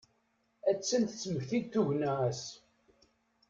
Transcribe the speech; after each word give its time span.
A-tt-an 0.69 1.03
tettmekti-d 1.05 1.65
tugna-as. 1.73 2.43